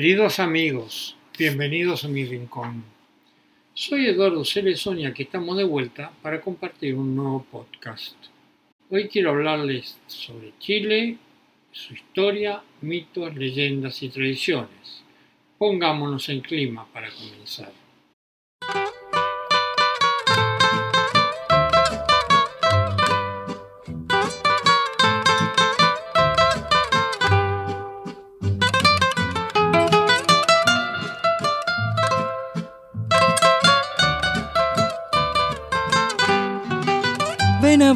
[0.00, 2.84] Queridos amigos, bienvenidos a mi rincón.
[3.74, 8.14] Soy Eduardo Celesonia, que estamos de vuelta para compartir un nuevo podcast.
[8.90, 11.18] Hoy quiero hablarles sobre Chile,
[11.72, 15.02] su historia, mitos, leyendas y tradiciones.
[15.58, 17.72] Pongámonos en clima para comenzar.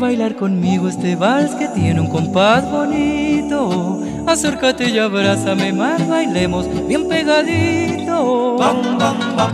[0.02, 4.02] Bailar conmigo este vals que tiene un compás bonito.
[4.27, 8.59] Acércate y abrázame más, bailemos bien pegadito.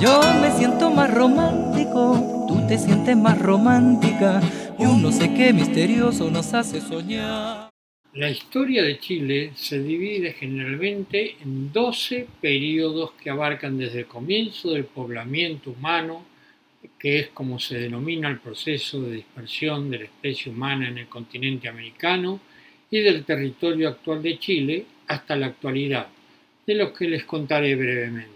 [0.00, 4.40] Yo me siento más romántico, tú te sientes más romántica.
[4.78, 7.68] Y un no sé qué misterioso nos hace soñar.
[8.14, 14.70] La historia de Chile se divide generalmente en 12 periodos que abarcan desde el comienzo
[14.70, 16.24] del poblamiento humano
[16.98, 21.06] que es como se denomina el proceso de dispersión de la especie humana en el
[21.06, 22.40] continente americano
[22.90, 26.08] y del territorio actual de Chile hasta la actualidad,
[26.66, 28.32] de los que les contaré brevemente.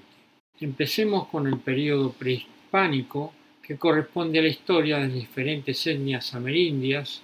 [0.60, 7.22] Empecemos con el periodo prehispánico, que corresponde a la historia de las diferentes etnias amerindias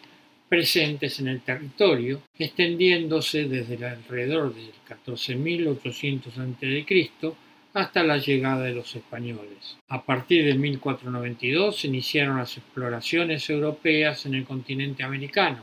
[0.48, 7.47] presentes en el territorio, extendiéndose desde alrededor del 14.800 a.C
[7.78, 9.78] hasta la llegada de los españoles.
[9.88, 15.62] A partir de 1492 se iniciaron las exploraciones europeas en el continente americano.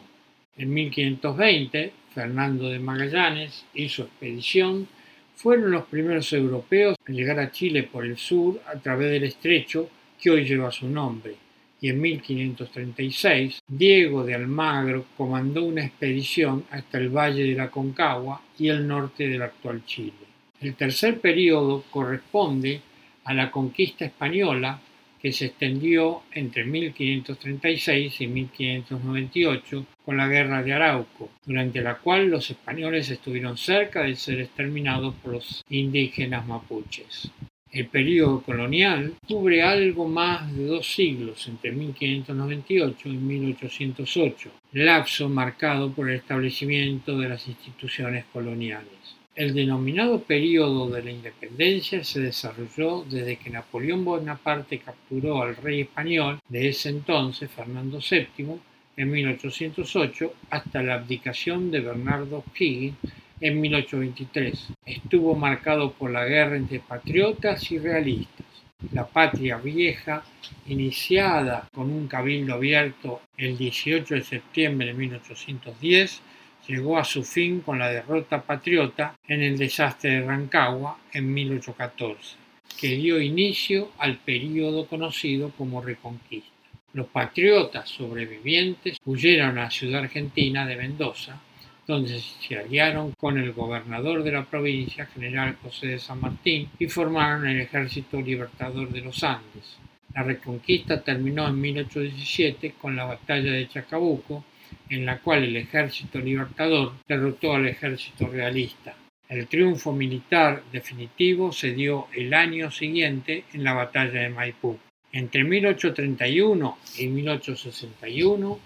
[0.57, 4.87] En 1520, Fernando de Magallanes y su expedición
[5.35, 9.89] fueron los primeros europeos en llegar a Chile por el sur a través del estrecho
[10.21, 11.35] que hoy lleva su nombre.
[11.81, 18.41] Y en 1536, Diego de Almagro comandó una expedición hasta el valle de la Concagua
[18.57, 20.24] y el norte del actual Chile.
[20.65, 22.81] El tercer periodo corresponde
[23.23, 24.81] a la conquista española
[25.21, 32.31] que se extendió entre 1536 y 1598 con la Guerra de Arauco, durante la cual
[32.31, 37.29] los españoles estuvieron cerca de ser exterminados por los indígenas mapuches.
[37.71, 45.91] El periodo colonial cubre algo más de dos siglos, entre 1598 y 1808, lapso marcado
[45.91, 48.94] por el establecimiento de las instituciones coloniales.
[49.35, 55.81] El denominado período de la independencia se desarrolló desde que Napoleón Bonaparte capturó al rey
[55.81, 58.57] español de ese entonces, Fernando VII,
[58.95, 62.95] en 1808 hasta la abdicación de Bernardo Higgins
[63.41, 64.67] en 1823.
[64.85, 68.45] Estuvo marcado por la guerra entre patriotas y realistas.
[68.93, 70.23] La patria vieja,
[70.67, 76.21] iniciada con un cabildo abierto el 18 de septiembre de 1810,
[76.67, 82.35] llegó a su fin con la derrota patriota en el desastre de Rancagua en 1814,
[82.79, 86.49] que dio inicio al período conocido como Reconquista.
[86.93, 91.41] Los patriotas sobrevivientes huyeron a la ciudad argentina de Mendoza,
[91.85, 96.87] donde se aliaron con el gobernador de la provincia, general José de San Martín, y
[96.87, 99.77] formaron el Ejército Libertador de los Andes.
[100.13, 104.45] La reconquista terminó en 1817 con la batalla de Chacabuco,
[104.89, 108.95] en la cual el ejército libertador derrotó al ejército realista.
[109.27, 114.77] El triunfo militar definitivo se dio el año siguiente en la batalla de Maipú.
[115.11, 118.59] Entre 1831 y 1861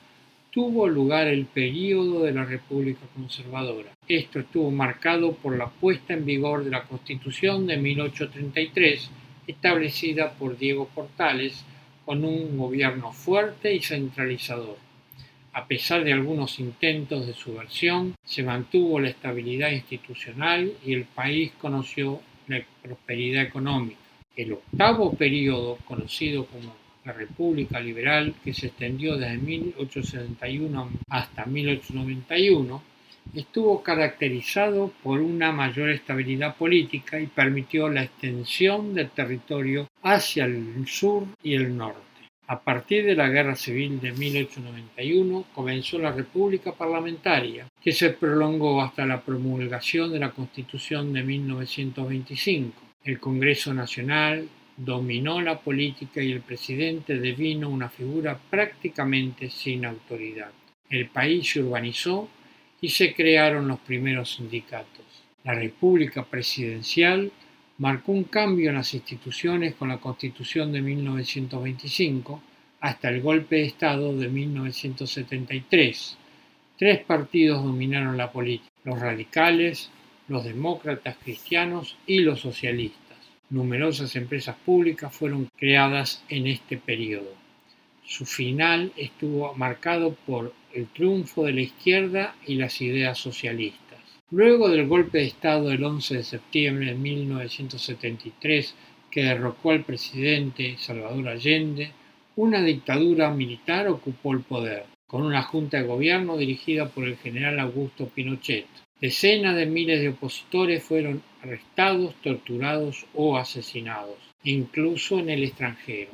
[0.51, 3.91] tuvo lugar el período de la República Conservadora.
[4.07, 9.11] Esto estuvo marcado por la puesta en vigor de la Constitución de 1833,
[9.47, 11.63] establecida por Diego Portales,
[12.03, 14.77] con un gobierno fuerte y centralizador.
[15.51, 21.51] A pesar de algunos intentos de subversión, se mantuvo la estabilidad institucional y el país
[21.59, 23.99] conoció la prosperidad económica.
[24.35, 32.83] El octavo periodo, conocido como la República Liberal, que se extendió desde 1871 hasta 1891,
[33.33, 40.85] estuvo caracterizado por una mayor estabilidad política y permitió la extensión del territorio hacia el
[40.87, 42.08] sur y el norte.
[42.49, 48.81] A partir de la Guerra Civil de 1891 comenzó la República Parlamentaria, que se prolongó
[48.81, 52.73] hasta la promulgación de la Constitución de 1925.
[53.03, 60.49] El Congreso Nacional dominó la política y el presidente devino una figura prácticamente sin autoridad.
[60.89, 62.29] El país se urbanizó
[62.81, 65.05] y se crearon los primeros sindicatos.
[65.43, 67.31] La República Presidencial
[67.79, 72.41] marcó un cambio en las instituciones con la Constitución de 1925
[72.81, 76.17] hasta el golpe de Estado de 1973.
[76.77, 79.89] Tres partidos dominaron la política, los radicales,
[80.27, 83.17] los demócratas cristianos y los socialistas.
[83.49, 87.33] Numerosas empresas públicas fueron creadas en este periodo.
[88.05, 93.88] Su final estuvo marcado por el triunfo de la izquierda y las ideas socialistas.
[94.31, 98.75] Luego del golpe de Estado del 11 de septiembre de 1973,
[99.09, 101.91] que derrocó al presidente Salvador Allende,
[102.35, 107.59] una dictadura militar ocupó el poder, con una junta de gobierno dirigida por el general
[107.59, 108.67] Augusto Pinochet.
[109.01, 116.11] Decenas de miles de opositores fueron arrestados, torturados o asesinados, incluso en el extranjero,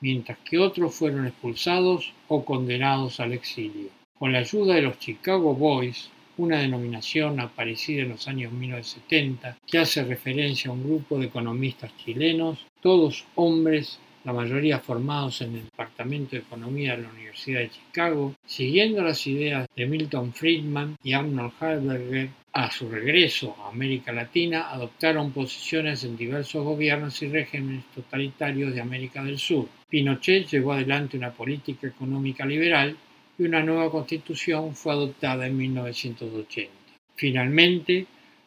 [0.00, 3.88] mientras que otros fueron expulsados o condenados al exilio.
[4.16, 9.78] Con la ayuda de los Chicago Boys, una denominación aparecida en los años 1970 que
[9.78, 15.64] hace referencia a un grupo de economistas chilenos, todos hombres, la mayoría formados en el
[15.64, 21.12] Departamento de Economía de la Universidad de Chicago, siguiendo las ideas de Milton Friedman y
[21.12, 27.84] Arnold Heidegger, a su regreso a América Latina adoptaron posiciones en diversos gobiernos y regímenes
[27.92, 29.66] totalitarios de América del Sur.
[29.88, 32.96] Pinochet llevó adelante una política económica liberal
[33.38, 36.72] y una nueva constitución fue adoptada en 1980.
[37.16, 38.06] Finalmente,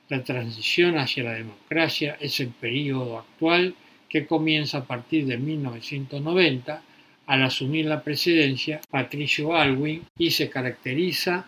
[0.10, 3.76] la transición hacia la democracia es el periodo actual
[4.10, 6.82] que comienza a partir de 1990
[7.26, 11.46] al asumir la presidencia Patricio Alwin y se caracteriza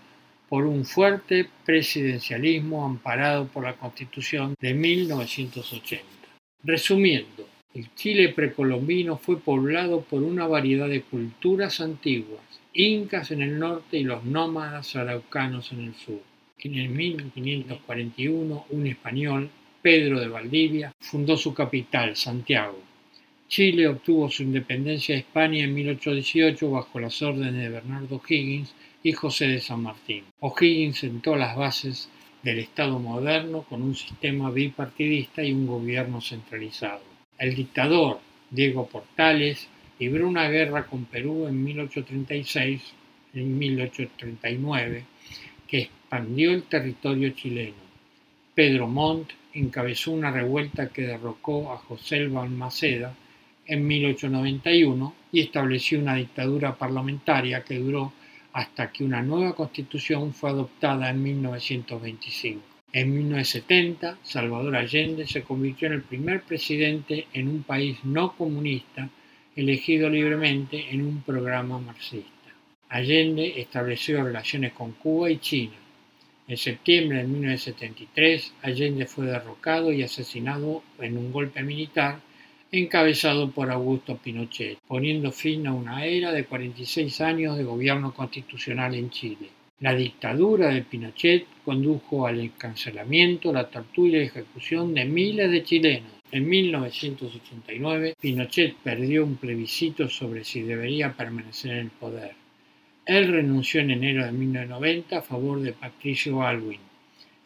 [0.50, 6.04] por un fuerte presidencialismo amparado por la Constitución de 1980.
[6.64, 12.42] Resumiendo, el Chile precolombino fue poblado por una variedad de culturas antiguas,
[12.86, 16.22] incas en el norte y los nómadas araucanos en el sur.
[16.60, 19.50] En el 1541, un español,
[19.82, 22.80] Pedro de Valdivia, fundó su capital, Santiago.
[23.50, 28.74] Chile obtuvo su independencia de España en 1818 bajo las órdenes de Bernardo Higgins
[29.04, 30.24] y José de San Martín.
[30.40, 32.10] O'Higgins sentó las bases
[32.44, 37.02] del Estado moderno con un sistema bipartidista y un gobierno centralizado.
[37.38, 38.20] El dictador
[38.52, 39.68] Diego Portales
[40.00, 42.82] libró una guerra con Perú en 1836
[43.34, 45.04] en 1839
[45.68, 47.76] que expandió el territorio chileno.
[48.56, 53.14] Pedro Montt encabezó una revuelta que derrocó a José Balmaceda
[53.66, 58.14] en 1891 y estableció una dictadura parlamentaria que duró
[58.54, 62.62] hasta que una nueva constitución fue adoptada en 1925.
[62.92, 69.08] En 1970, Salvador Allende se convirtió en el primer presidente en un país no comunista
[69.60, 72.30] elegido libremente en un programa marxista.
[72.88, 75.76] Allende estableció relaciones con Cuba y China.
[76.48, 82.22] En septiembre de 1973, Allende fue derrocado y asesinado en un golpe militar
[82.72, 88.96] encabezado por Augusto Pinochet, poniendo fin a una era de 46 años de gobierno constitucional
[88.96, 89.50] en Chile.
[89.82, 95.64] La dictadura de Pinochet condujo al encarcelamiento, la tortura y la ejecución de miles de
[95.64, 96.19] chilenos.
[96.32, 102.34] En 1989, Pinochet perdió un plebiscito sobre si debería permanecer en el poder.
[103.04, 106.80] Él renunció en enero de 1990 a favor de Patricio Alwin.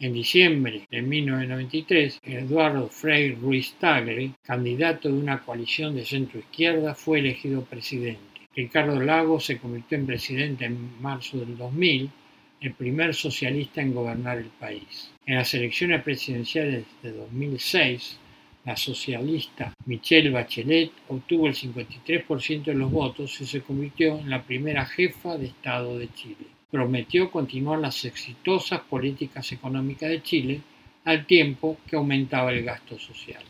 [0.02, 7.20] En diciembre de 1993, Eduardo Frei Ruiz Tagle, candidato de una coalición de centro-izquierda, fue
[7.20, 8.42] elegido presidente.
[8.54, 12.10] Ricardo Lagos se convirtió en presidente en marzo del 2000,
[12.60, 15.10] el primer socialista en gobernar el país.
[15.26, 18.20] En las elecciones presidenciales de 2006,
[18.66, 24.42] la socialista Michelle Bachelet obtuvo el 53% de los votos y se convirtió en la
[24.44, 30.62] primera jefa de Estado de Chile prometió continuar las exitosas políticas económicas de Chile
[31.06, 33.44] al tiempo que aumentaba el gasto social.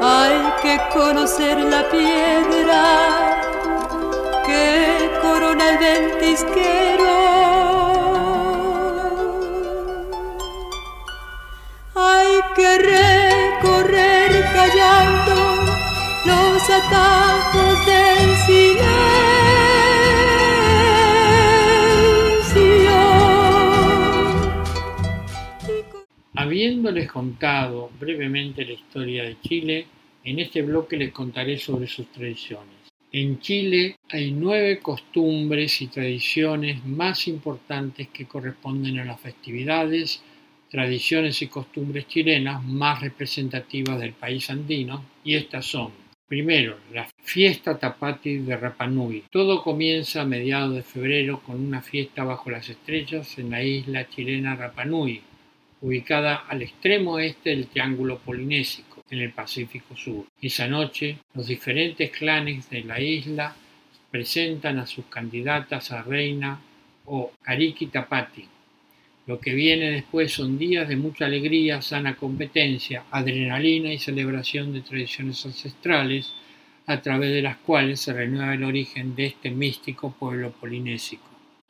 [0.00, 3.42] Hay que conocer la piedra
[4.46, 7.10] que corona el ventisquero.
[11.96, 12.78] Hay que
[14.60, 15.36] callando
[16.26, 18.90] los atajos del silencio.
[26.34, 29.86] Habiéndoles contado brevemente la historia de Chile,
[30.24, 32.74] en este bloque les contaré sobre sus tradiciones.
[33.12, 40.22] En Chile hay nueve costumbres y tradiciones más importantes que corresponden a las festividades,
[40.70, 46.00] tradiciones y costumbres chilenas más representativas del país andino, y estas son
[46.30, 49.24] Primero, la fiesta Tapati de Rapanui.
[49.32, 54.08] Todo comienza a mediados de febrero con una fiesta bajo las estrellas en la isla
[54.08, 55.20] chilena Rapanui,
[55.80, 60.26] ubicada al extremo este del Triángulo Polinésico, en el Pacífico Sur.
[60.40, 63.56] Esa noche, los diferentes clanes de la isla
[64.08, 66.60] presentan a sus candidatas a reina
[67.06, 68.46] o Ariki Tapati.
[69.30, 74.80] Lo que viene después son días de mucha alegría, sana competencia, adrenalina y celebración de
[74.80, 76.32] tradiciones ancestrales,
[76.86, 81.22] a través de las cuales se renueva el origen de este místico pueblo polinésico.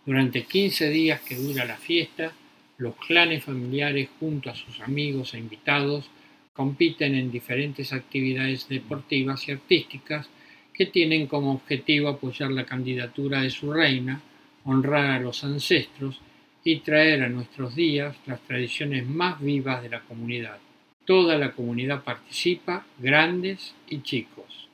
[0.06, 2.32] Durante 15 días que dura la fiesta,
[2.78, 6.08] los clanes familiares junto a sus amigos e invitados
[6.54, 10.30] compiten en diferentes actividades deportivas y artísticas
[10.72, 14.22] que tienen como objetivo apoyar la candidatura de su reina,
[14.64, 16.22] honrar a los ancestros
[16.64, 20.58] y traer a nuestros días las tradiciones más vivas de la comunidad.
[21.04, 24.68] Toda la comunidad participa, grandes y chicos.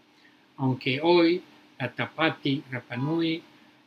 [0.57, 1.43] Aunque hoy
[1.79, 3.43] la Tapati Rapanui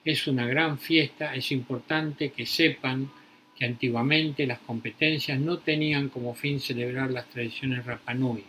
[0.06, 3.12] es una gran fiesta, es importante que sepan
[3.58, 8.44] que antiguamente las competencias no tenían como fin celebrar las tradiciones Rapanui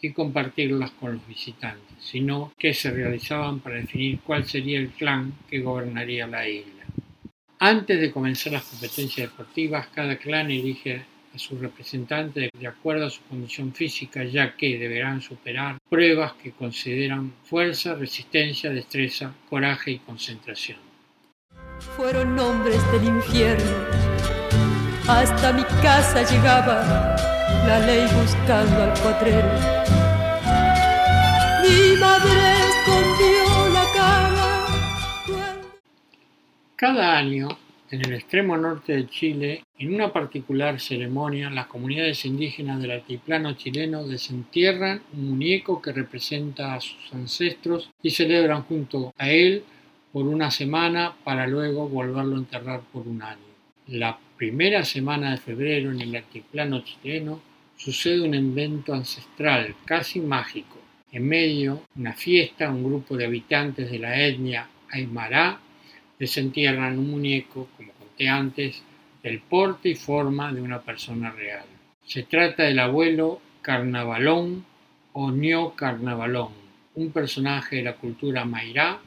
[0.00, 5.32] y compartirlas con los visitantes, sino que se realizaban para definir cuál sería el clan
[5.48, 6.81] que gobernaría la isla.
[7.64, 13.10] Antes de comenzar las competencias deportivas, cada clan elige a su representante de acuerdo a
[13.10, 19.98] su condición física, ya que deberán superar pruebas que consideran fuerza, resistencia, destreza, coraje y
[20.00, 20.78] concentración.
[21.96, 23.70] Fueron hombres del infierno,
[25.06, 27.14] hasta mi casa llegaba
[27.64, 30.01] la ley buscando al cuatrero.
[36.82, 37.46] Cada año,
[37.92, 43.52] en el extremo norte de Chile, en una particular ceremonia, las comunidades indígenas del altiplano
[43.52, 49.62] chileno desentierran un muñeco que representa a sus ancestros y celebran junto a él
[50.12, 53.54] por una semana para luego volverlo a enterrar por un año.
[53.86, 57.40] La primera semana de febrero en el altiplano chileno
[57.76, 60.80] sucede un evento ancestral casi mágico.
[61.12, 65.60] En medio, una fiesta, un grupo de habitantes de la etnia Aymara
[66.18, 68.82] desentierran un muñeco, como conté antes,
[69.22, 71.64] del porte y forma de una persona real.
[72.04, 74.64] Se trata del abuelo Carnavalón
[75.12, 76.52] o Nio Carnavalón,
[76.94, 79.00] un personaje de la cultura Mairá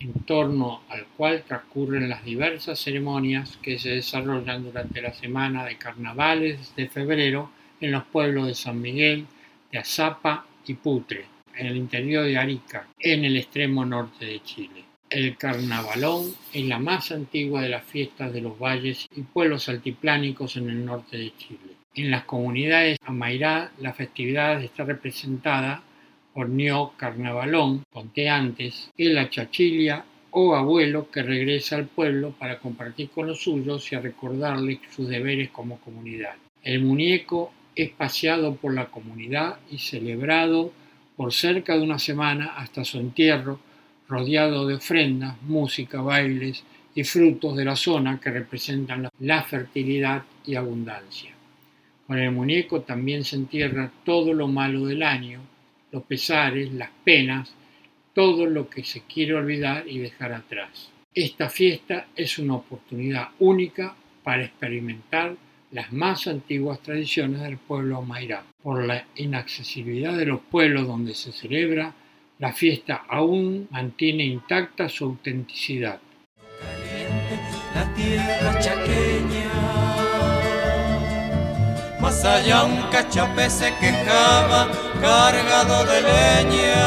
[0.00, 5.78] en torno al cual transcurren las diversas ceremonias que se desarrollan durante la semana de
[5.78, 9.26] carnavales de febrero en los pueblos de San Miguel,
[9.70, 14.91] de Azapa y Putre, en el interior de Arica, en el extremo norte de Chile.
[15.12, 20.56] El carnavalón es la más antigua de las fiestas de los valles y pueblos altiplánicos
[20.56, 21.76] en el norte de Chile.
[21.94, 25.82] En las comunidades amairá la festividad está representada
[26.32, 32.58] por Nio Carnavalón, conté antes, el la chachilia o abuelo que regresa al pueblo para
[32.58, 36.36] compartir con los suyos y a recordarles sus deberes como comunidad.
[36.62, 40.72] El muñeco es paseado por la comunidad y celebrado
[41.16, 43.60] por cerca de una semana hasta su entierro
[44.12, 46.62] rodeado de ofrendas, música, bailes
[46.94, 51.30] y frutos de la zona que representan la fertilidad y abundancia.
[52.06, 55.40] Con el muñeco también se entierra todo lo malo del año,
[55.90, 57.54] los pesares, las penas,
[58.12, 60.90] todo lo que se quiere olvidar y dejar atrás.
[61.14, 65.36] Esta fiesta es una oportunidad única para experimentar
[65.70, 68.44] las más antiguas tradiciones del pueblo Mairá.
[68.62, 71.94] Por la inaccesibilidad de los pueblos donde se celebra,
[72.42, 76.00] la fiesta aún mantiene intacta su autenticidad.
[77.72, 79.50] la tierra chaqueña.
[82.00, 84.60] Más allá un cachape se quejaba
[85.00, 86.82] cargado de leña.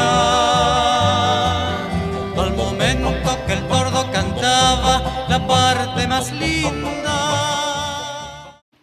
[2.42, 3.08] Al momento
[3.46, 7.15] que el tordo cantaba la parte más linda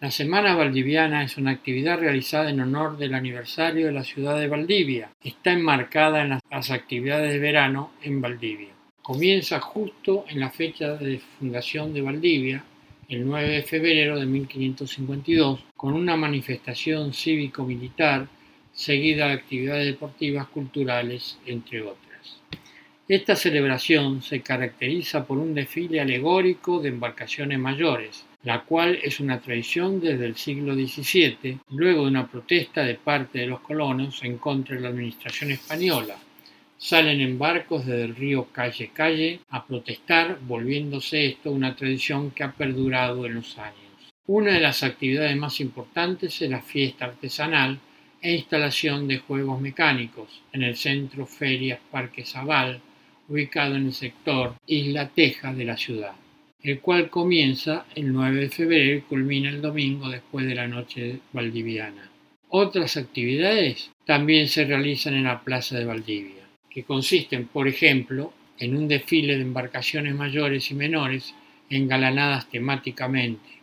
[0.04, 4.48] la Semana Valdiviana es una actividad realizada en honor del aniversario de la ciudad de
[4.48, 5.10] Valdivia.
[5.22, 8.68] Está enmarcada en las actividades de verano en Valdivia.
[9.00, 12.62] Comienza justo en la fecha de fundación de Valdivia,
[13.08, 18.28] el 9 de febrero de 1552, con una manifestación cívico-militar
[18.74, 22.42] seguida de actividades deportivas, culturales, entre otras.
[23.08, 29.40] Esta celebración se caracteriza por un desfile alegórico de embarcaciones mayores, la cual es una
[29.40, 34.36] tradición desde el siglo XVII, luego de una protesta de parte de los colonos en
[34.36, 36.16] contra de la administración española.
[36.76, 42.44] Salen en barcos desde el río Calle Calle a protestar, volviéndose esto una tradición que
[42.44, 43.78] ha perdurado en los años.
[44.26, 47.78] Una de las actividades más importantes es la fiesta artesanal
[48.20, 52.80] e instalación de juegos mecánicos en el centro Ferias Parque Zabal,
[53.26, 56.12] ubicado en el sector Isla Teja de la ciudad
[56.64, 61.20] el cual comienza el 9 de febrero y culmina el domingo después de la noche
[61.32, 62.10] valdiviana.
[62.48, 68.76] Otras actividades también se realizan en la Plaza de Valdivia, que consisten, por ejemplo, en
[68.76, 71.34] un desfile de embarcaciones mayores y menores
[71.70, 73.54] engalanadas temáticamente,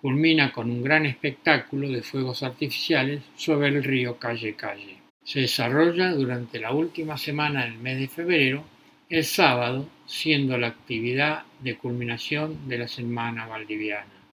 [0.00, 4.96] Culmina con un gran espectáculo de fuegos artificiales sobre el río Calle Calle.
[5.22, 8.64] Se desarrolla durante la última semana del mes de febrero,
[9.10, 14.30] el sábado siendo la actividad de culminación de la Semana Valdiviana.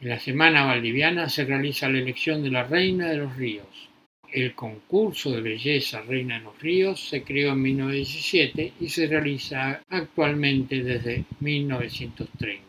[0.00, 3.88] En la Semana Valdiviana se realiza la elección de la Reina de los Ríos.
[4.32, 9.82] El concurso de belleza Reina de los Ríos se creó en 1917 y se realiza
[9.88, 12.64] actualmente desde 1930.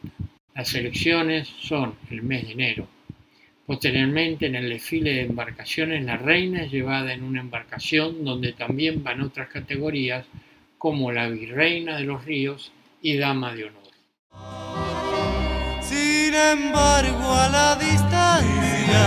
[0.54, 2.88] Las elecciones son el mes de enero.
[3.66, 9.04] Posteriormente, en el desfile de embarcaciones, la reina es llevada en una embarcación donde también
[9.04, 10.26] van otras categorías
[10.80, 12.72] como la virreina de los ríos
[13.02, 13.84] y dama de honor.
[15.82, 19.04] Sin embargo, a la distancia,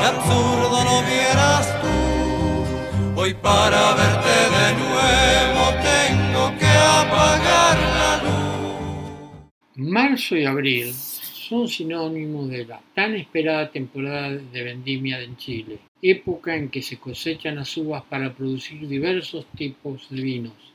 [0.00, 3.20] qué absurdo lo vieras tú.
[3.20, 9.52] Hoy para verte de nuevo tengo que apagar la luz.
[9.76, 16.56] Marzo y abril son sinónimos de la tan esperada temporada de vendimia en Chile, época
[16.56, 20.71] en que se cosechan las uvas para producir diversos tipos de vinos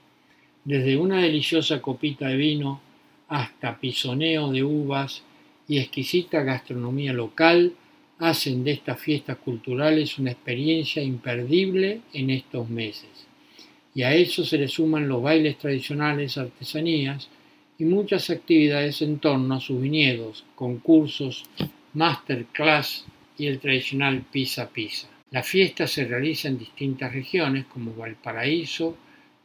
[0.68, 2.82] desde una deliciosa copita de vino
[3.30, 5.24] hasta pisoneo de uvas
[5.66, 7.72] y exquisita gastronomía local
[8.20, 13.08] hacen de estas fiestas culturales una experiencia imperdible en estos meses.
[13.96, 17.30] Y a eso se le suman los bailes tradicionales, artesanías
[17.80, 21.46] y muchas actividades en torno a sus viñedos, concursos,
[21.94, 23.06] masterclass
[23.38, 25.08] y el tradicional pisa pisa.
[25.32, 28.98] La fiesta se realiza en distintas regiones como Valparaíso,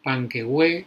[0.03, 0.87] Panquehue,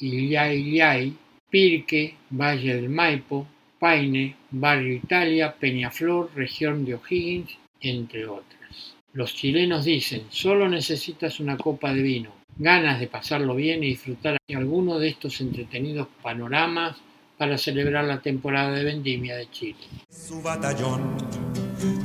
[0.00, 1.14] Illay,
[1.48, 3.46] Pirque, Valle del Maipo,
[3.78, 8.94] Paine, Barrio Italia, Peñaflor, región de O'Higgins, entre otras.
[9.12, 14.36] Los chilenos dicen, solo necesitas una copa de vino, ganas de pasarlo bien y disfrutar
[14.54, 16.96] alguno de estos entretenidos panoramas
[17.36, 19.78] para celebrar la temporada de vendimia de Chile.
[20.10, 21.16] Su batallón,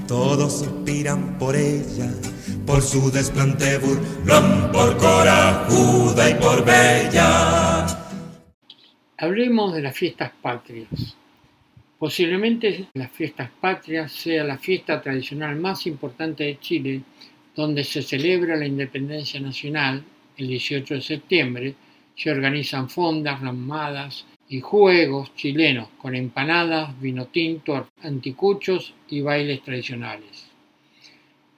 [0.07, 2.11] todos suspiran por ella,
[2.65, 3.79] por su desplante
[4.73, 7.85] por corajuda y por bella.
[9.17, 11.15] Hablemos de las fiestas patrias.
[11.97, 17.01] Posiblemente las fiestas patrias sea la fiesta tradicional más importante de Chile,
[17.55, 20.03] donde se celebra la independencia nacional
[20.37, 21.75] el 18 de septiembre,
[22.15, 30.49] se organizan fondas, ramadas, y juegos chilenos con empanadas, vino tinto, anticuchos y bailes tradicionales.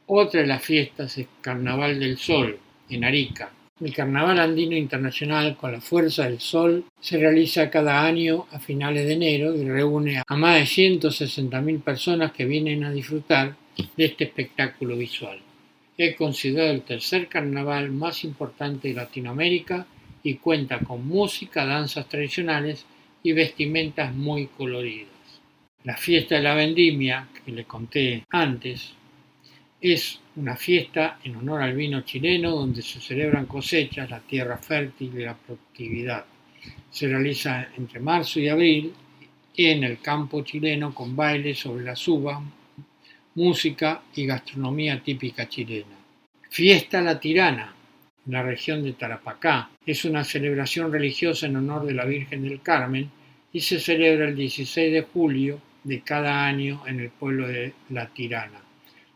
[0.07, 2.57] Otra de las fiestas es Carnaval del Sol,
[2.89, 3.51] en Arica.
[3.79, 9.05] El Carnaval Andino Internacional con la Fuerza del Sol se realiza cada año a finales
[9.05, 13.55] de enero y reúne a más de 160.000 personas que vienen a disfrutar
[13.95, 15.39] de este espectáculo visual.
[15.95, 19.85] Es considerado el tercer carnaval más importante de Latinoamérica
[20.23, 22.85] y cuenta con música, danzas tradicionales
[23.23, 25.11] y vestimentas muy coloridas.
[25.83, 28.93] La fiesta de la vendimia, que le conté antes,
[29.79, 35.11] es una fiesta en honor al vino chileno donde se celebran cosechas, la tierra fértil
[35.15, 36.25] y la productividad.
[36.91, 38.93] Se realiza entre marzo y abril
[39.55, 42.39] en el campo chileno con bailes sobre las uvas,
[43.35, 45.95] música y gastronomía típica chilena.
[46.49, 47.73] Fiesta La Tirana,
[48.27, 49.69] en la región de Tarapacá.
[49.85, 53.09] Es una celebración religiosa en honor de la Virgen del Carmen
[53.53, 58.07] y se celebra el 16 de julio de cada año en el pueblo de La
[58.07, 58.61] Tirana.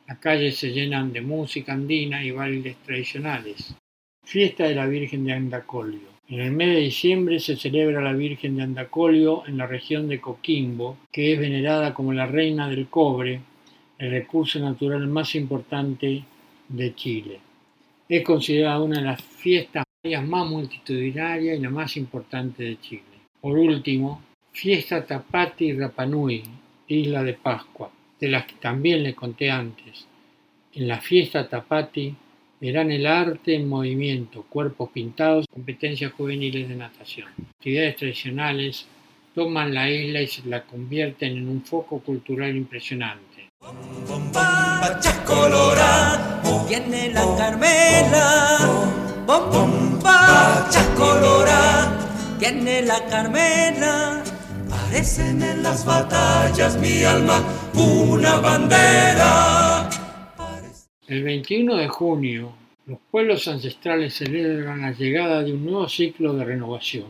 [0.08, 3.76] Las calles se llenan de música andina y bailes tradicionales.
[4.24, 6.12] Fiesta de la Virgen de Andacolio.
[6.30, 10.22] En el mes de diciembre se celebra la Virgen de Andacolio en la región de
[10.22, 13.42] Coquimbo, que es venerada como la reina del cobre,
[13.98, 16.24] el recurso natural más importante
[16.70, 17.40] de Chile.
[18.12, 19.86] Es considerada una de las fiestas
[20.26, 23.04] más multitudinarias y la más importante de Chile.
[23.40, 24.22] Por último,
[24.52, 26.44] fiesta Tapati y Rapanui,
[26.90, 30.06] isla de Pascua, de las que también les conté antes.
[30.74, 32.14] En la fiesta Tapati
[32.60, 37.30] verán el arte en movimiento, cuerpos pintados, competencias juveniles de natación.
[37.60, 38.88] Actividades tradicionales
[39.34, 43.48] toman la isla y se la convierten en un foco cultural impresionante.
[46.68, 48.60] Viene la Carmela,
[49.28, 51.98] bomba colora,
[52.40, 54.24] viene la Carmela.
[54.70, 59.90] Parecen en las batallas mi alma una bandera.
[61.08, 62.54] El 21 de junio,
[62.86, 67.08] los pueblos ancestrales celebran la llegada de un nuevo ciclo de renovación.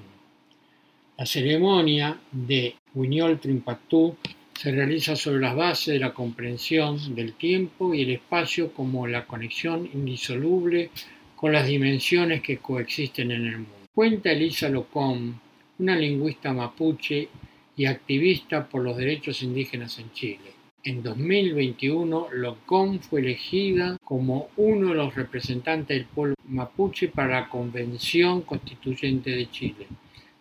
[1.18, 4.18] La ceremonia de Huiñol Trimpatú
[4.54, 9.26] se realiza sobre las bases de la comprensión del tiempo y el espacio como la
[9.26, 10.92] conexión indisoluble
[11.36, 13.88] con las dimensiones que coexisten en el mundo.
[13.94, 15.34] Cuenta Elisa Locom,
[15.80, 17.28] una lingüista mapuche
[17.76, 20.52] y activista por los derechos indígenas en Chile.
[20.84, 27.50] En 2021, Locom fue elegida como uno de los representantes del pueblo mapuche para la
[27.50, 29.88] Convención Constituyente de Chile.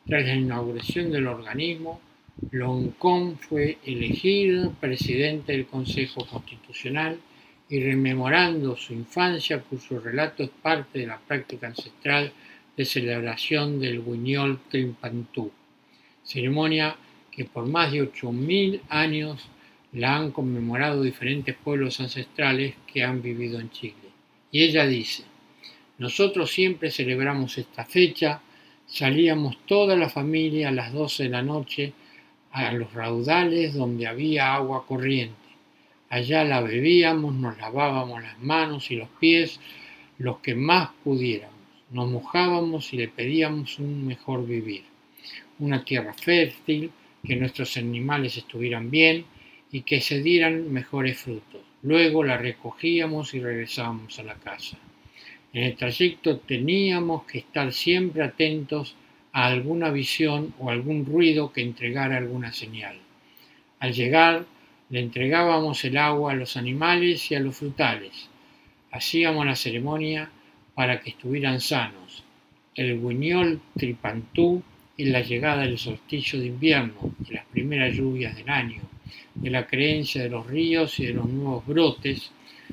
[0.07, 2.01] Tras la inauguración del organismo,
[2.50, 7.18] Loncón fue elegido presidente del Consejo Constitucional
[7.68, 12.33] y rememorando su infancia, cuyo relato es parte de la práctica ancestral
[12.76, 15.53] de celebración del Guiñol Trimpantú,
[16.24, 16.96] ceremonia
[17.31, 19.46] que por más de 8.000 años
[19.92, 23.94] la han conmemorado diferentes pueblos ancestrales que han vivido en Chile.
[24.50, 25.24] Y ella dice,
[25.98, 28.40] nosotros siempre celebramos esta fecha,
[28.87, 31.92] salíamos toda la familia a las 12 de la noche
[32.53, 35.37] a los raudales donde había agua corriente.
[36.09, 39.61] Allá la bebíamos, nos lavábamos las manos y los pies,
[40.19, 41.55] los que más pudiéramos.
[41.91, 44.83] Nos mojábamos y le pedíamos un mejor vivir.
[45.59, 46.91] Una tierra fértil,
[47.25, 49.25] que nuestros animales estuvieran bien
[49.71, 51.61] y que se dieran mejores frutos.
[51.83, 54.79] Luego la recogíamos y regresábamos a la casa.
[55.53, 58.97] En el trayecto teníamos que estar siempre atentos
[59.33, 62.97] a alguna visión o algún ruido que entregara alguna señal.
[63.79, 64.47] Al llegar,
[64.90, 68.29] le entregábamos el agua a los animales y a los frutales.
[68.90, 70.31] Hacíamos la ceremonia
[70.75, 72.25] para que estuvieran sanos.
[72.75, 74.62] El guiñol tripantú
[74.97, 78.83] y la llegada del solsticio de invierno, de las primeras lluvias del año,
[79.35, 82.33] de la creencia de los ríos y de los nuevos brotes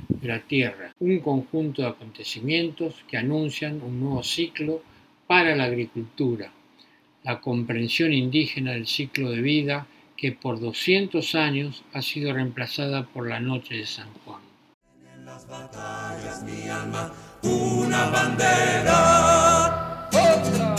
[0.09, 0.93] de la tierra.
[0.99, 4.81] Un conjunto de acontecimientos que anuncian un nuevo ciclo
[5.27, 6.51] para la agricultura,
[7.23, 13.27] la comprensión indígena del ciclo de vida que por 200 años ha sido reemplazada por
[13.27, 14.41] la noche de San Juan.
[15.13, 17.13] En las batallas mi alma
[17.43, 18.89] una bandera,
[20.07, 20.75] otra.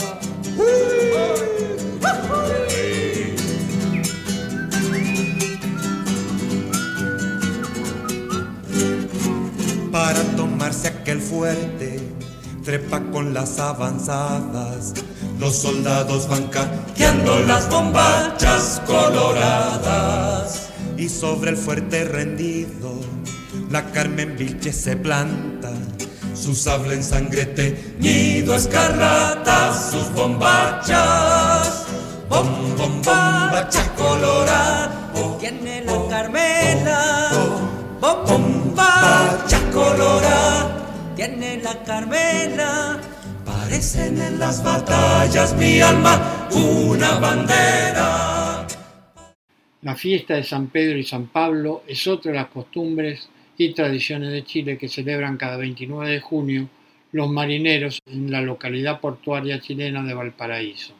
[9.91, 11.98] Para tomarse aquel fuerte
[12.69, 14.93] trepa con las avanzadas.
[15.39, 20.69] Los soldados van caqueando las bombachas coloradas.
[20.95, 22.93] Y sobre el fuerte rendido,
[23.71, 25.71] la Carmen Vilche se planta.
[26.35, 31.87] Su sable en sangre teñido escarlata, sus bombachas.
[32.29, 35.11] Bom, bom, bombacha colorada.
[35.39, 37.31] Tiene la Carmela.
[37.99, 40.78] Bom, bombacha colorada
[41.19, 43.01] la.
[43.45, 48.65] Parecen en las batallas mi alma una bandera.
[49.81, 53.27] La fiesta de San Pedro y San Pablo es otra de las costumbres
[53.57, 56.69] y tradiciones de Chile que celebran cada 29 de junio
[57.11, 60.93] los marineros en la localidad portuaria chilena de Valparaíso,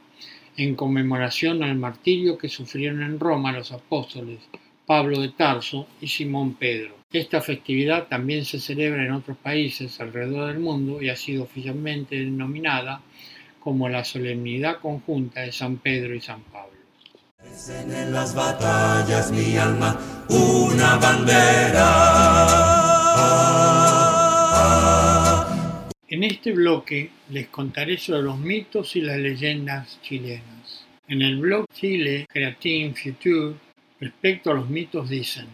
[0.58, 4.40] en conmemoración al martirio que sufrieron en Roma los apóstoles
[4.86, 6.99] Pablo de Tarso y Simón Pedro.
[7.12, 12.16] Esta festividad también se celebra en otros países alrededor del mundo y ha sido oficialmente
[12.18, 13.02] denominada
[13.60, 16.78] como la solemnidad conjunta de San Pedro y San Pablo.
[17.68, 21.88] En las batallas mi alma una bandera.
[26.08, 30.86] En este bloque les contaré sobre los mitos y las leyendas chilenas.
[31.08, 33.56] En el blog Chile Creative Future
[34.00, 35.48] Respecto a los mitos dicen,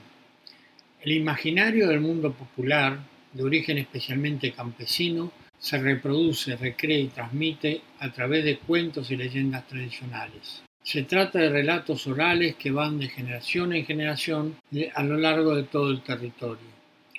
[1.05, 2.97] el imaginario del mundo popular,
[3.31, 9.67] de origen especialmente campesino, se reproduce, recrea y transmite a través de cuentos y leyendas
[9.67, 10.63] tradicionales.
[10.81, 14.55] Se trata de relatos orales que van de generación en generación
[14.95, 16.73] a lo largo de todo el territorio.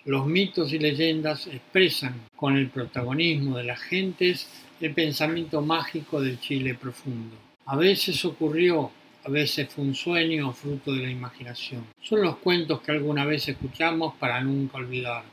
[0.05, 4.49] Los mitos y leyendas expresan con el protagonismo de las gentes
[4.81, 7.37] el pensamiento mágico del Chile profundo.
[7.66, 8.90] A veces ocurrió
[9.27, 11.85] a veces fue un sueño o fruto de la imaginación.
[12.01, 15.25] Son los cuentos que alguna vez escuchamos para nunca olvidar.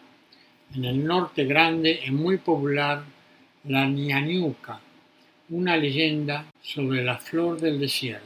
[0.73, 3.03] En el norte grande es muy popular
[3.65, 4.79] la Ñañuca,
[5.49, 8.25] una leyenda sobre la flor del desierto.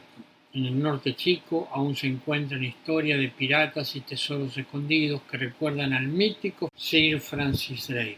[0.54, 5.92] En el norte chico aún se encuentran historias de piratas y tesoros escondidos que recuerdan
[5.92, 8.18] al mítico Sir Francis Drake.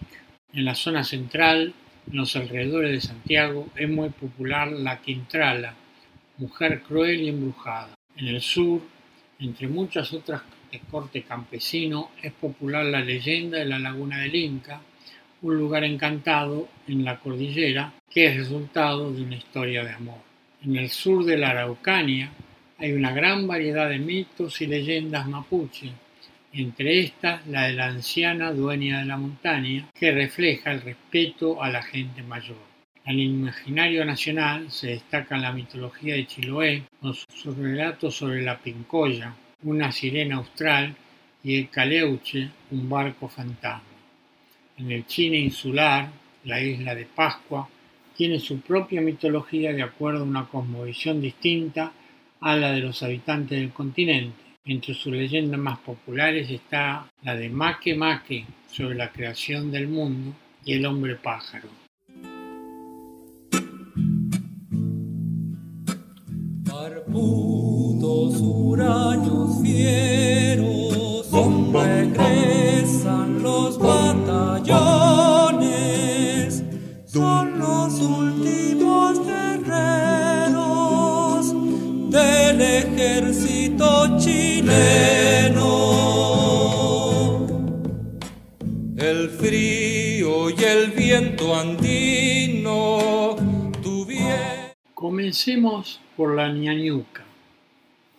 [0.54, 1.74] En la zona central,
[2.12, 5.74] en los alrededores de Santiago, es muy popular la Quintrala,
[6.40, 7.90] mujer cruel y embrujada.
[8.16, 8.82] En el sur,
[9.40, 14.82] entre muchas otras de corte campesino, es popular la leyenda de la laguna del Inca,
[15.42, 20.20] un lugar encantado en la cordillera que es resultado de una historia de amor.
[20.64, 22.32] En el sur de la Araucanía
[22.78, 25.92] hay una gran variedad de mitos y leyendas mapuche,
[26.54, 31.70] entre estas la de la anciana dueña de la montaña, que refleja el respeto a
[31.70, 32.69] la gente mayor.
[33.06, 38.60] En el imaginario nacional se destaca la mitología de Chiloé con sus relatos sobre la
[38.60, 39.34] Pincoya,
[39.64, 40.96] una sirena austral
[41.44, 43.84] y el Caleuche, un barco fantasma.
[44.78, 46.10] En el Chile insular,
[46.44, 47.68] la isla de Pascua,
[48.16, 51.94] tiene su propia mitología de acuerdo a una cosmovisión distinta
[52.42, 54.44] a la de los habitantes del continente.
[54.66, 60.34] Entre sus leyendas más populares está la de Make Make sobre la creación del mundo
[60.66, 61.79] y el hombre pájaro.
[67.12, 71.28] Barbudos huraños fieros,
[71.74, 74.70] regresan los batallones,
[77.06, 80.52] son los últimos guerreros
[82.12, 85.80] del ejército chileno.
[88.98, 93.36] El frío y el viento andino
[93.82, 94.76] tuvieron...
[94.94, 97.24] Comencemos por la ñañuca.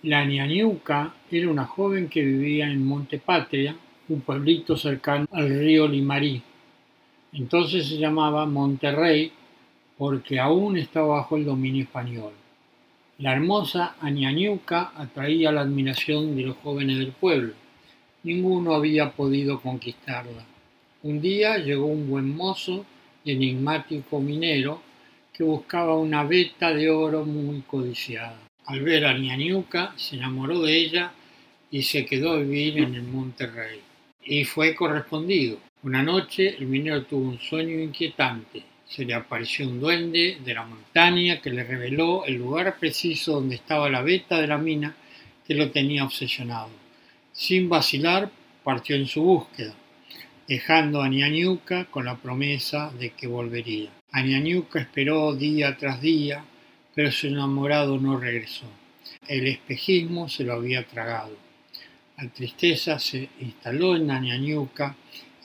[0.05, 3.77] La ñañuca era una joven que vivía en Montepatria,
[4.09, 6.41] un pueblito cercano al río Limarí.
[7.35, 9.31] Entonces se llamaba Monterrey
[9.99, 12.33] porque aún estaba bajo el dominio español.
[13.19, 17.53] La hermosa Añañuca atraía la admiración de los jóvenes del pueblo.
[18.23, 20.47] Ninguno había podido conquistarla.
[21.03, 22.87] Un día llegó un buen mozo
[23.27, 24.81] y enigmático minero
[25.45, 28.39] buscaba una veta de oro muy codiciada.
[28.67, 31.13] Al ver a Ñañuca se enamoró de ella
[31.71, 33.81] y se quedó a vivir en el Monterrey.
[34.25, 35.59] Y fue correspondido.
[35.83, 38.63] Una noche el minero tuvo un sueño inquietante.
[38.87, 43.55] Se le apareció un duende de la montaña que le reveló el lugar preciso donde
[43.55, 44.95] estaba la veta de la mina
[45.47, 46.71] que lo tenía obsesionado.
[47.33, 48.31] Sin vacilar,
[48.63, 49.75] partió en su búsqueda,
[50.47, 53.91] dejando a Ñañuca con la promesa de que volvería.
[54.13, 56.45] Añañuca esperó día tras día,
[56.95, 58.67] pero su enamorado no regresó.
[59.29, 61.37] El espejismo se lo había tragado.
[62.19, 64.97] La tristeza se instaló en Añañuca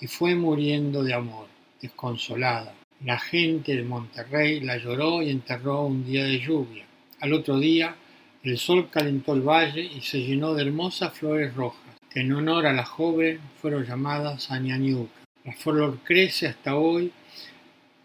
[0.01, 1.47] y fue muriendo de amor,
[1.80, 2.73] desconsolada.
[3.04, 6.86] La gente de Monterrey la lloró y enterró un día de lluvia.
[7.21, 7.95] Al otro día,
[8.43, 12.65] el sol calentó el valle y se llenó de hermosas flores rojas, que en honor
[12.65, 15.21] a la joven fueron llamadas Añañuca.
[15.43, 17.12] La flor crece hasta hoy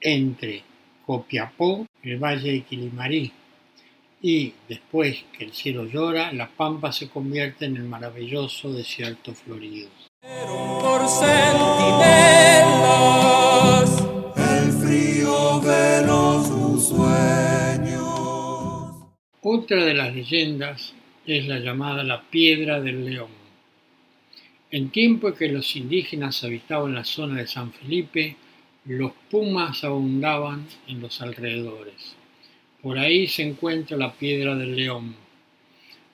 [0.01, 0.63] entre
[1.07, 3.33] Copiapó, el valle de Quilimarí,
[4.23, 9.89] y después que el cielo llora, la pampa se convierte en el maravilloso desierto florido.
[10.23, 12.11] por centinelas.
[14.37, 18.01] El frío veló sus sueños.
[19.41, 20.93] Otra de las leyendas
[21.27, 23.41] es la llamada la Piedra del León.
[24.71, 28.37] En tiempo que los indígenas habitaban la zona de San Felipe,
[28.87, 32.17] los pumas abundaban en los alrededores.
[32.83, 35.15] Por ahí se encuentra la Piedra del León,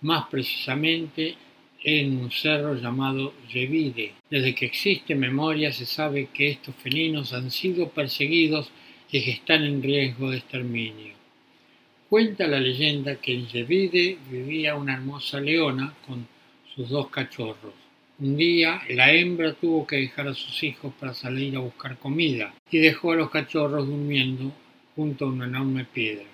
[0.00, 1.36] más precisamente
[1.84, 4.14] en un cerro llamado Yevide.
[4.28, 8.70] Desde que existe memoria se sabe que estos felinos han sido perseguidos
[9.12, 11.14] y que están en riesgo de exterminio.
[12.08, 16.26] Cuenta la leyenda que en Yevide vivía una hermosa leona con
[16.74, 17.85] sus dos cachorros.
[18.18, 22.54] Un día la hembra tuvo que dejar a sus hijos para salir a buscar comida
[22.70, 24.54] y dejó a los cachorros durmiendo
[24.94, 26.24] junto a una enorme piedra.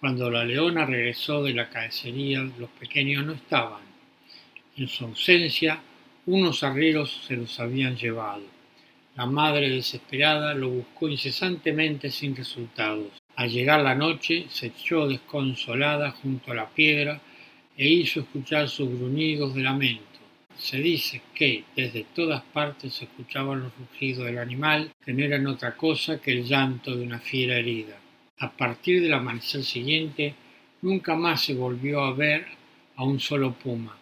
[0.00, 3.82] Cuando la leona regresó de la cacería, los pequeños no estaban.
[4.76, 5.80] En su ausencia,
[6.26, 8.42] unos arrieros se los habían llevado.
[9.14, 13.22] La madre desesperada lo buscó incesantemente sin resultados.
[13.36, 17.20] Al llegar la noche, se echó desconsolada junto a la piedra
[17.76, 20.13] e hizo escuchar sus gruñidos de lamento.
[20.58, 25.46] Se dice que desde todas partes se escuchaban los rugidos del animal, que no eran
[25.46, 27.98] otra cosa que el llanto de una fiera herida.
[28.38, 30.34] A partir del amanecer siguiente,
[30.82, 32.46] nunca más se volvió a ver
[32.96, 33.96] a un solo puma.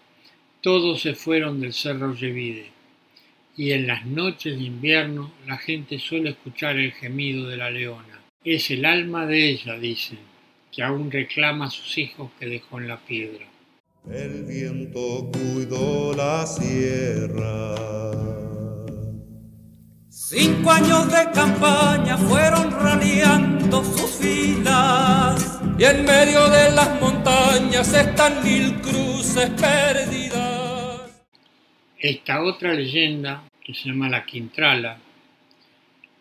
[0.61, 2.71] Todos se fueron del cerro Yevide.
[3.57, 8.21] Y en las noches de invierno la gente suele escuchar el gemido de la leona.
[8.45, 10.19] Es el alma de ella, dicen,
[10.71, 13.47] que aún reclama a sus hijos que dejó en la piedra.
[14.11, 17.77] El viento cuidó la sierra.
[20.09, 28.43] Cinco años de campaña fueron raleando sus filas y en medio de las montañas están
[28.43, 31.13] mil cruces perdidas.
[31.97, 34.99] Esta otra leyenda, que se llama la Quintrala,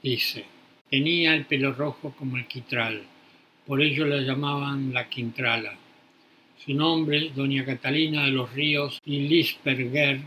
[0.04, 0.46] dice,
[0.88, 3.02] tenía el pelo rojo como el quitral,
[3.66, 5.81] por ello la llamaban la Quintrala.
[6.64, 10.22] Su nombre, doña Catalina de los Ríos y Lisperger,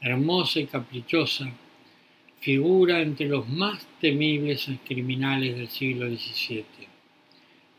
[0.00, 1.52] hermosa y caprichosa,
[2.40, 6.64] figura entre los más temibles criminales del siglo XVII.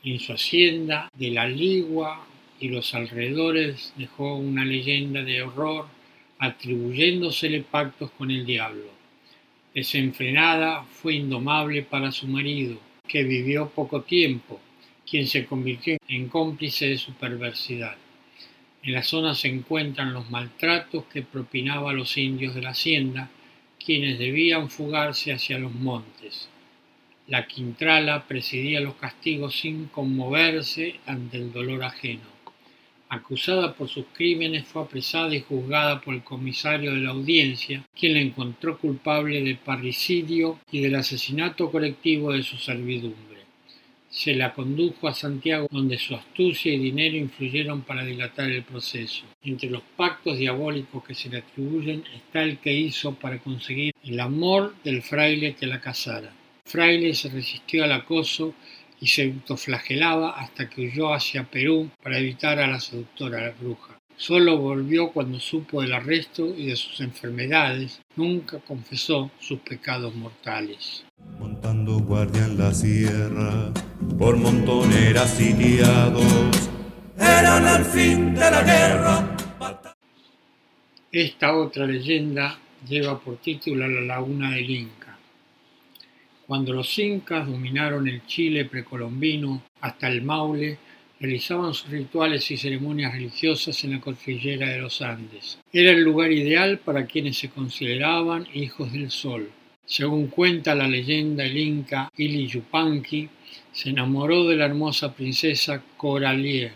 [0.04, 2.24] En su hacienda de la Ligua
[2.60, 5.88] y los alrededores dejó una leyenda de horror
[6.38, 8.92] atribuyéndosele pactos con el diablo.
[9.74, 14.62] Desenfrenada fue indomable para su marido, que vivió poco tiempo,
[15.10, 17.96] quien se convirtió en cómplice de su perversidad.
[18.84, 23.30] En la zona se encuentran los maltratos que propinaba a los indios de la hacienda,
[23.84, 26.50] quienes debían fugarse hacia los montes.
[27.28, 32.38] La Quintrala presidía los castigos sin conmoverse ante el dolor ajeno.
[33.10, 38.14] Acusada por sus crímenes, fue apresada y juzgada por el comisario de la audiencia, quien
[38.14, 43.27] la encontró culpable del parricidio y del asesinato colectivo de su servidumbre.
[44.10, 49.26] Se la condujo a Santiago, donde su astucia y dinero influyeron para dilatar el proceso.
[49.44, 54.20] Entre los pactos diabólicos que se le atribuyen está el que hizo para conseguir el
[54.20, 56.34] amor del fraile que la casara
[56.68, 58.54] fraile se resistió al acoso
[59.00, 63.98] y se autoflagelaba hasta que huyó hacia Perú para evitar a la seductora bruja.
[64.18, 68.02] Solo volvió cuando supo del arresto y de sus enfermedades.
[68.16, 71.06] Nunca confesó sus pecados mortales.
[71.40, 73.72] Montando guardia en la sierra,
[74.18, 76.24] por montoneras sitiados,
[77.18, 79.38] eran al fin de la guerra.
[81.12, 85.18] Esta otra leyenda lleva por título La Laguna del Inca.
[86.46, 90.78] Cuando los incas dominaron el Chile precolombino hasta el Maule,
[91.20, 95.60] realizaban sus rituales y ceremonias religiosas en la cordillera de los Andes.
[95.74, 99.50] Era el lugar ideal para quienes se consideraban hijos del sol.
[99.86, 103.30] Según cuenta la leyenda, el inca Ili Yupanqui
[103.78, 106.72] se enamoró de la hermosa princesa Coralie.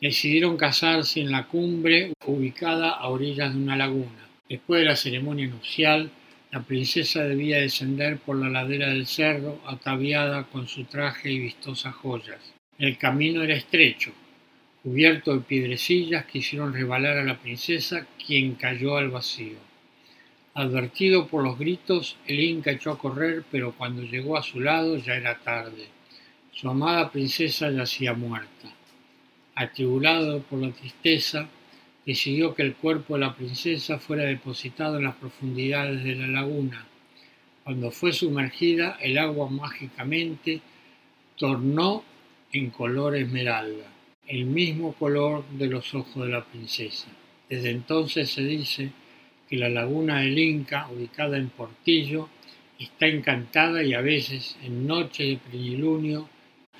[0.00, 4.28] Decidieron casarse en la cumbre ubicada a orillas de una laguna.
[4.48, 6.12] Después de la ceremonia nupcial,
[6.52, 11.96] la princesa debía descender por la ladera del cerro ataviada con su traje y vistosas
[11.96, 12.38] joyas.
[12.78, 14.12] El camino era estrecho,
[14.84, 19.58] cubierto de piedrecillas que hicieron rebalar a la princesa, quien cayó al vacío.
[20.54, 24.96] Advertido por los gritos, el Inca echó a correr, pero cuando llegó a su lado
[24.98, 25.88] ya era tarde.
[26.54, 28.72] Su amada princesa yacía muerta.
[29.56, 31.48] Atribulado por la tristeza,
[32.06, 36.86] decidió que el cuerpo de la princesa fuera depositado en las profundidades de la laguna.
[37.64, 40.60] Cuando fue sumergida, el agua mágicamente
[41.36, 42.04] tornó
[42.52, 43.86] en color esmeralda,
[44.28, 47.08] el mismo color de los ojos de la princesa.
[47.48, 48.92] Desde entonces se dice
[49.48, 52.28] que la laguna del Inca, ubicada en Portillo,
[52.78, 56.28] está encantada y a veces, en noche de plenilunio,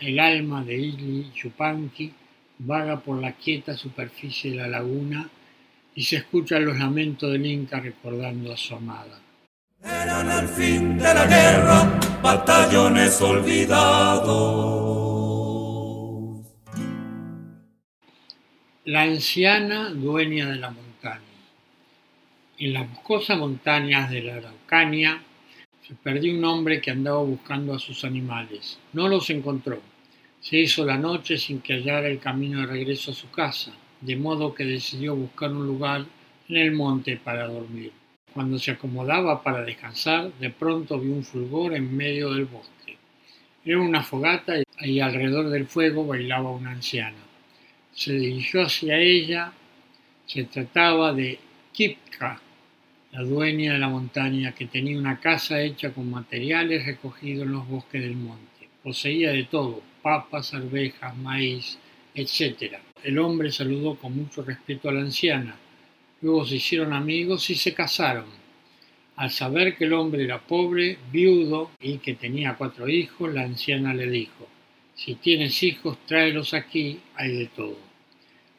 [0.00, 2.12] el alma de Ili Chupanqui
[2.58, 5.28] vaga por la quieta superficie de la laguna
[5.94, 9.20] y se escuchan los lamentos del Inca recordando a su amada.
[9.82, 14.74] Eran al fin de la guerra batallones olvidados.
[18.86, 21.20] La anciana dueña de la montaña.
[22.58, 25.22] En las boscosas montañas de la Araucanía
[25.86, 28.78] se perdió un hombre que andaba buscando a sus animales.
[28.92, 29.80] No los encontró
[30.44, 34.14] se hizo la noche sin que hallara el camino de regreso a su casa, de
[34.14, 36.04] modo que decidió buscar un lugar
[36.50, 37.92] en el monte para dormir.
[38.34, 42.98] Cuando se acomodaba para descansar, de pronto vio un fulgor en medio del bosque.
[43.64, 47.24] Era una fogata y alrededor del fuego bailaba una anciana.
[47.94, 49.50] Se dirigió hacia ella.
[50.26, 51.38] Se trataba de
[51.72, 52.38] Kipka,
[53.14, 57.68] la dueña de la montaña, que tenía una casa hecha con materiales recogidos en los
[57.68, 58.68] bosques del monte.
[58.82, 61.78] Poseía de todo, papas, arvejas, maíz,
[62.12, 62.74] etc.
[63.04, 65.54] El hombre saludó con mucho respeto a la anciana.
[66.22, 68.26] Luego se hicieron amigos y se casaron.
[69.14, 73.94] Al saber que el hombre era pobre, viudo y que tenía cuatro hijos, la anciana
[73.94, 74.48] le dijo,
[74.96, 77.93] si tienes hijos, tráelos aquí, hay de todo.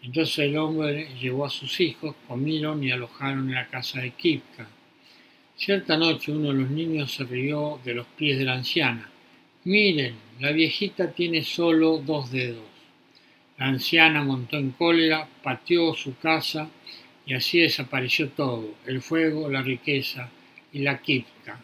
[0.05, 4.67] Entonces el hombre llevó a sus hijos, comieron y alojaron en la casa de Kipka.
[5.57, 9.09] Cierta noche uno de los niños se rió de los pies de la anciana.
[9.63, 12.67] Miren, la viejita tiene solo dos dedos.
[13.57, 16.69] La anciana montó en cólera, pateó su casa
[17.25, 20.29] y así desapareció todo, el fuego, la riqueza
[20.71, 21.59] y la quipca.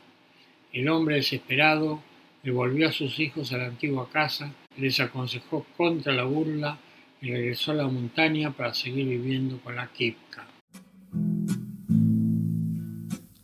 [0.73, 2.01] El hombre desesperado
[2.41, 6.79] devolvió a sus hijos a la antigua casa, les aconsejó contra la burla
[7.21, 10.47] y regresó a la montaña para seguir viviendo con la quipca.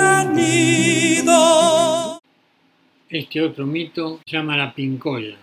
[3.08, 5.36] Este otro mito se llama la pincoya.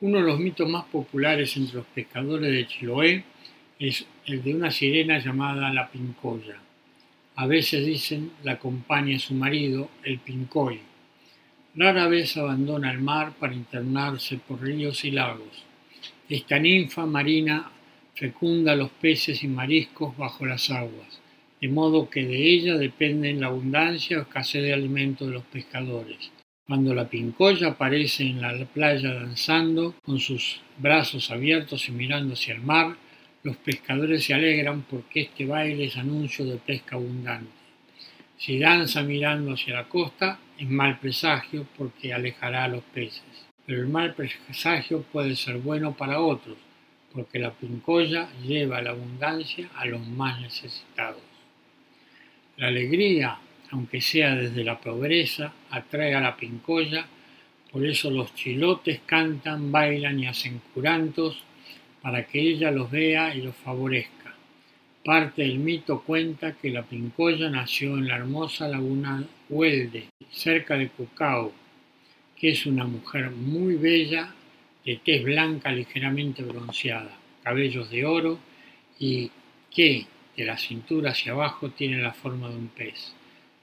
[0.00, 3.24] Uno de los mitos más populares entre los pescadores de Chiloé
[3.80, 6.56] es el de una sirena llamada la pincoya.
[7.36, 10.80] A veces dicen la acompaña su marido, el pincoy.
[11.74, 15.64] Rara vez abandona el mar para internarse por ríos y lagos.
[16.28, 17.70] Esta ninfa marina
[18.14, 21.20] fecunda los peces y mariscos bajo las aguas,
[21.60, 26.32] de modo que de ella dependen la abundancia o escasez de alimento de los pescadores.
[26.66, 32.54] Cuando la pincoya aparece en la playa danzando, con sus brazos abiertos y mirando hacia
[32.54, 32.96] el mar,
[33.42, 37.50] los pescadores se alegran porque este baile es anuncio de pesca abundante.
[38.36, 43.22] Si danza mirando hacia la costa, es mal presagio porque alejará a los peces.
[43.66, 46.56] Pero el mal presagio puede ser bueno para otros,
[47.12, 51.22] porque la pincoya lleva la abundancia a los más necesitados.
[52.56, 53.38] La alegría,
[53.70, 57.06] aunque sea desde la pobreza, atrae a la pincoya,
[57.70, 61.42] por eso los chilotes cantan, bailan y hacen curantos
[62.02, 64.34] para que ella los vea y los favorezca.
[65.04, 70.88] Parte del mito cuenta que la pincoya nació en la hermosa laguna Huelde, cerca de
[70.88, 71.52] Cucao,
[72.36, 74.34] que es una mujer muy bella,
[74.84, 78.38] de tez blanca ligeramente bronceada, cabellos de oro
[78.98, 79.30] y
[79.70, 83.12] que de la cintura hacia abajo tiene la forma de un pez.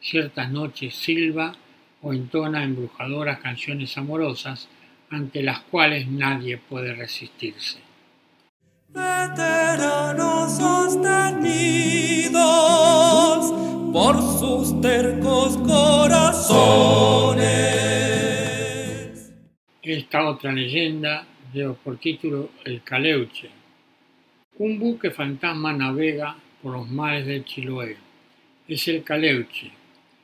[0.02, 1.56] Ciertas noches silba
[2.02, 4.68] o entona embrujadoras canciones amorosas
[5.10, 7.85] ante las cuales nadie puede resistirse.
[8.96, 12.32] Veteranos sostenidos
[13.92, 16.14] por sus tercos corazones.
[19.84, 23.50] Esta otra leyenda lleva por título El Caleuche.
[24.60, 27.98] Un buque fantasma navega por los mares del Chiloé.
[28.66, 29.74] Es el Caleuche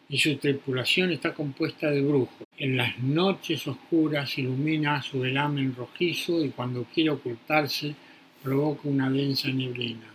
[0.07, 2.47] y su tripulación está compuesta de brujos.
[2.57, 7.95] En las noches oscuras ilumina su velamen rojizo y cuando quiere ocultarse
[8.43, 10.07] provoca una densa neblina.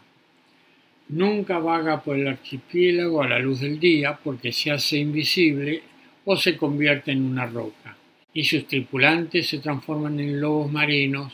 [1.08, 5.82] Nunca vaga por el archipiélago a la luz del día porque se hace invisible
[6.24, 7.96] o se convierte en una roca,
[8.34, 11.32] y sus tripulantes se transforman en lobos marinos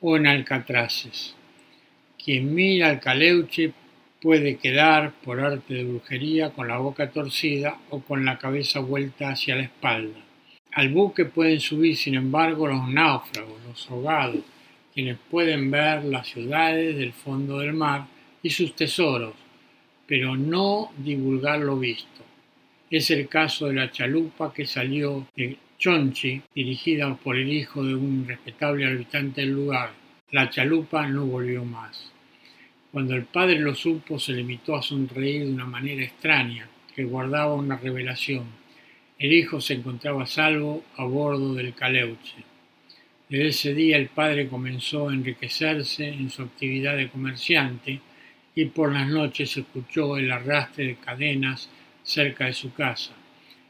[0.00, 1.36] o en alcatraces.
[2.22, 3.72] Quien mira al caleuche
[4.20, 9.30] puede quedar, por arte de brujería, con la boca torcida o con la cabeza vuelta
[9.30, 10.18] hacia la espalda.
[10.72, 14.42] Al buque pueden subir, sin embargo, los náufragos, los ahogados,
[14.92, 18.06] quienes pueden ver las ciudades del fondo del mar
[18.42, 19.34] y sus tesoros,
[20.06, 22.22] pero no divulgar lo visto.
[22.90, 27.94] Es el caso de la chalupa que salió de Chonchi, dirigida por el hijo de
[27.94, 29.90] un respetable habitante del lugar.
[30.30, 32.12] La chalupa no volvió más.
[32.92, 37.54] Cuando el padre lo supo, se limitó a sonreír de una manera extraña, que guardaba
[37.54, 38.44] una revelación.
[39.18, 42.51] El hijo se encontraba salvo a bordo del caleuche.
[43.32, 47.98] Desde ese día el padre comenzó a enriquecerse en su actividad de comerciante
[48.54, 51.70] y por las noches escuchó el arrastre de cadenas
[52.02, 53.12] cerca de su casa.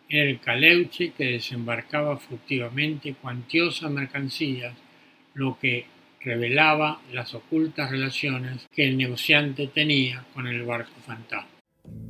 [0.08, 4.74] Era el caleuche que desembarcaba furtivamente cuantiosas mercancías,
[5.34, 5.86] lo que
[6.22, 11.46] revelaba las ocultas relaciones que el negociante tenía con el barco fantasma.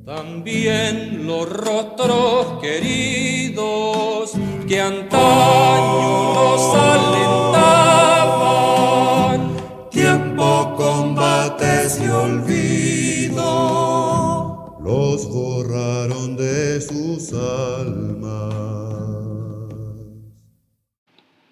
[0.07, 4.33] También los rostros queridos
[4.67, 7.32] que antaño nos alentaban,
[11.63, 13.39] combates y olvido,
[14.83, 18.53] los borraron de sus almas.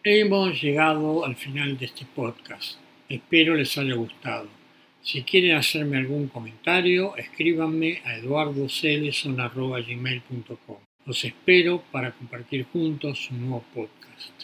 [0.02, 2.78] Hemos llegado al final de este podcast.
[3.08, 4.48] Espero les haya gustado.
[5.02, 10.76] Si quieren hacerme algún comentario, escríbanme a eduardoceleson.gmail.com.
[11.06, 14.39] Los espero para compartir juntos un nuevo podcast.